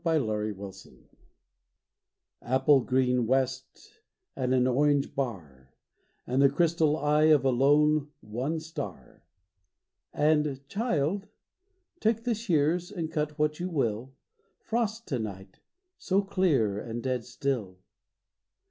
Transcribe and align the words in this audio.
Thomas 0.03 0.55
"Frost 0.57 0.81
To 0.85 0.89
Night" 0.89 1.07
APPLE 2.41 2.79
GREEN 2.85 3.27
west 3.27 4.01
and 4.35 4.51
an 4.51 4.65
orange 4.65 5.13
bar, 5.13 5.75
And 6.25 6.41
the 6.41 6.49
crystal 6.49 6.97
eye 6.97 7.25
of 7.25 7.45
a 7.45 7.51
lone, 7.51 8.09
one 8.19 8.59
star 8.59 9.21
…And, 10.11 10.67
"Child, 10.67 11.27
take 11.99 12.23
the 12.23 12.33
shears 12.33 12.91
and 12.91 13.11
cut 13.11 13.37
what 13.37 13.59
you 13.59 13.69
will, 13.69 14.15
Frost 14.63 15.07
to 15.09 15.19
night—so 15.19 16.23
clear 16.23 16.79
and 16.79 17.03
dead 17.03 17.23
still." 17.23 17.77